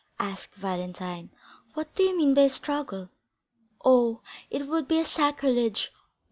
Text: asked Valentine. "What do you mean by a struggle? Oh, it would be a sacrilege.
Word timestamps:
asked 0.17 0.55
Valentine. 0.55 1.29
"What 1.75 1.93
do 1.93 2.01
you 2.01 2.17
mean 2.17 2.33
by 2.33 2.41
a 2.45 2.49
struggle? 2.49 3.09
Oh, 3.85 4.23
it 4.49 4.65
would 4.67 4.87
be 4.87 4.97
a 4.97 5.05
sacrilege. 5.05 5.91